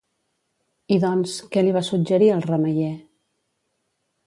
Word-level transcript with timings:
I 0.95 0.97
doncs, 1.03 1.35
què 1.57 1.63
li 1.67 1.75
va 1.77 1.85
suggerir 1.91 2.31
el 2.39 2.43
remeier? 2.49 2.91